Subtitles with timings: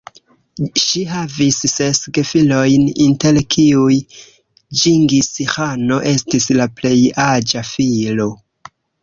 [0.83, 3.99] Ŝi havis ses gefilojn, inter kiuj
[4.81, 6.97] Ĝingis-Ĥano estis la plej
[7.29, 8.29] aĝa filo.